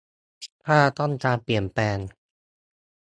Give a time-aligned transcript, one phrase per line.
[0.65, 1.97] ถ้าต้องการเปลี่ยนแปลง